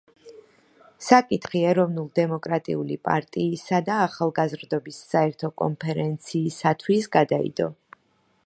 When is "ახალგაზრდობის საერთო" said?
4.07-5.55